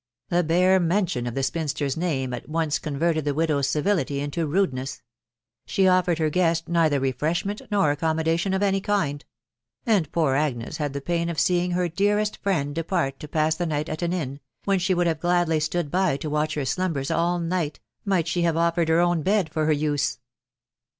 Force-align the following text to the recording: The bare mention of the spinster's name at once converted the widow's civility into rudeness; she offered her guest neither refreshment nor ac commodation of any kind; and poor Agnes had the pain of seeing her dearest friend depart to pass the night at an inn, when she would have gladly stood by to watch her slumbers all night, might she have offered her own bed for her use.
The 0.29 0.43
bare 0.43 0.79
mention 0.79 1.27
of 1.27 1.35
the 1.35 1.43
spinster's 1.43 1.95
name 1.95 2.33
at 2.33 2.49
once 2.49 2.79
converted 2.79 3.23
the 3.23 3.35
widow's 3.35 3.69
civility 3.69 4.19
into 4.19 4.47
rudeness; 4.47 5.03
she 5.67 5.87
offered 5.87 6.17
her 6.17 6.31
guest 6.31 6.67
neither 6.67 6.99
refreshment 6.99 7.61
nor 7.69 7.91
ac 7.91 7.99
commodation 7.99 8.55
of 8.55 8.63
any 8.63 8.81
kind; 8.81 9.23
and 9.85 10.11
poor 10.11 10.33
Agnes 10.33 10.77
had 10.77 10.93
the 10.93 11.01
pain 11.01 11.29
of 11.29 11.39
seeing 11.39 11.73
her 11.73 11.87
dearest 11.87 12.37
friend 12.37 12.73
depart 12.73 13.19
to 13.19 13.27
pass 13.27 13.53
the 13.53 13.67
night 13.67 13.89
at 13.89 14.01
an 14.01 14.11
inn, 14.11 14.39
when 14.65 14.79
she 14.79 14.95
would 14.95 15.05
have 15.05 15.19
gladly 15.19 15.59
stood 15.59 15.91
by 15.91 16.17
to 16.17 16.31
watch 16.31 16.55
her 16.55 16.65
slumbers 16.65 17.11
all 17.11 17.37
night, 17.37 17.79
might 18.03 18.27
she 18.27 18.41
have 18.41 18.57
offered 18.57 18.89
her 18.89 19.01
own 19.01 19.21
bed 19.21 19.51
for 19.53 19.67
her 19.67 19.71
use. 19.71 20.17